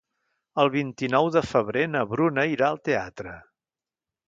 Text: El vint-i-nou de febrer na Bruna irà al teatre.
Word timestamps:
El 0.63 0.71
vint-i-nou 0.75 1.29
de 1.35 1.43
febrer 1.51 1.85
na 1.97 2.03
Bruna 2.15 2.47
irà 2.55 2.73
al 2.73 2.83
teatre. 2.91 3.37